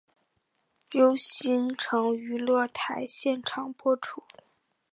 [0.93, 4.23] 由新城娱乐台现场播出。